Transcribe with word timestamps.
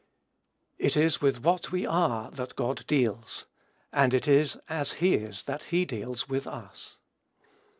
It 0.79 0.97
is 0.97 1.21
with 1.21 1.43
what 1.43 1.71
we 1.71 1.85
are 1.85 2.31
that 2.31 2.55
God 2.55 2.87
deals; 2.87 3.45
and 3.93 4.15
it 4.15 4.27
is 4.27 4.57
as 4.67 4.93
he 4.93 5.13
is 5.13 5.43
that 5.43 5.65
he 5.65 5.85
deals 5.85 6.27
with 6.27 6.47
us. 6.47 6.97